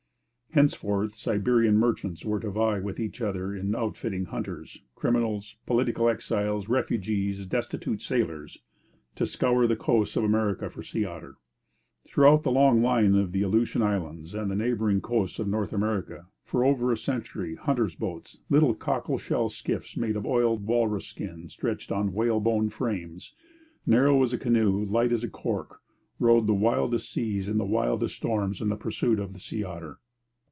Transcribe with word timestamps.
Henceforth 0.53 1.15
Siberian 1.15 1.77
merchants 1.77 2.25
were 2.25 2.41
to 2.41 2.49
vie 2.49 2.79
with 2.81 2.99
each 2.99 3.21
other 3.21 3.55
in 3.55 3.73
outfitting 3.73 4.25
hunters 4.25 4.81
criminals, 4.95 5.55
political 5.65 6.09
exiles, 6.09 6.67
refugees, 6.67 7.45
destitute 7.45 8.01
sailors 8.01 8.57
to 9.15 9.25
scour 9.25 9.65
the 9.65 9.77
coasts 9.77 10.17
of 10.17 10.25
America 10.25 10.69
for 10.69 10.83
sea 10.83 11.05
otter. 11.05 11.37
Throughout 12.05 12.43
the 12.43 12.51
long 12.51 12.81
line 12.83 13.15
of 13.15 13.31
the 13.31 13.43
Aleutian 13.43 13.81
Islands 13.81 14.35
and 14.35 14.51
the 14.51 14.57
neighbouring 14.57 14.99
coasts 14.99 15.39
of 15.39 15.47
North 15.47 15.71
America, 15.71 16.25
for 16.43 16.65
over 16.65 16.91
a 16.91 16.97
century, 16.97 17.55
hunters' 17.55 17.95
boats 17.95 18.41
little 18.49 18.73
cockle 18.75 19.17
shell 19.17 19.47
skiffs 19.47 19.95
made 19.95 20.17
of 20.17 20.25
oiled 20.25 20.65
walrus 20.65 21.05
skin 21.05 21.47
stretched 21.47 21.93
on 21.93 22.11
whalebone 22.11 22.67
frames, 22.67 23.33
narrow 23.85 24.21
as 24.21 24.33
a 24.33 24.37
canoe, 24.37 24.83
light 24.83 25.13
as 25.13 25.25
cork 25.31 25.79
rode 26.19 26.45
the 26.45 26.53
wildest 26.53 27.09
seas 27.09 27.47
in 27.47 27.57
the 27.57 27.63
wildest 27.63 28.15
storms 28.15 28.61
in 28.61 28.75
pursuit 28.77 29.17
of 29.17 29.31
the 29.31 29.39
sea 29.39 29.63
otter. 29.63 29.99